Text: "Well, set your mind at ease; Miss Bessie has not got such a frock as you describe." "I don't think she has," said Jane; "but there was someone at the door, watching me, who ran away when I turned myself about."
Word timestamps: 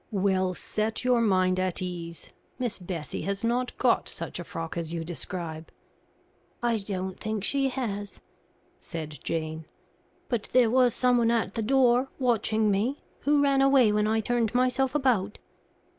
"Well, 0.09 0.55
set 0.55 1.03
your 1.03 1.21
mind 1.21 1.59
at 1.59 1.79
ease; 1.79 2.31
Miss 2.57 2.79
Bessie 2.79 3.21
has 3.21 3.43
not 3.43 3.77
got 3.77 4.09
such 4.09 4.39
a 4.39 4.43
frock 4.43 4.75
as 4.75 4.91
you 4.91 5.03
describe." 5.03 5.69
"I 6.63 6.77
don't 6.77 7.19
think 7.19 7.43
she 7.43 7.69
has," 7.69 8.19
said 8.79 9.19
Jane; 9.23 9.67
"but 10.27 10.49
there 10.53 10.71
was 10.71 10.95
someone 10.95 11.29
at 11.29 11.53
the 11.53 11.61
door, 11.61 12.09
watching 12.17 12.71
me, 12.71 13.03
who 13.19 13.43
ran 13.43 13.61
away 13.61 13.91
when 13.91 14.07
I 14.07 14.21
turned 14.21 14.55
myself 14.55 14.95
about." 14.95 15.37